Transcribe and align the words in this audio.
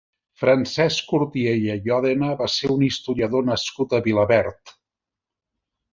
Francesc 0.43 1.11
Cortiella 1.11 1.75
i 1.89 1.93
Òdena 1.99 2.31
va 2.41 2.49
ser 2.53 2.73
un 2.79 2.87
historiador 2.89 3.47
nascut 3.53 3.97
a 3.99 4.03
Vilaverd. 4.09 4.79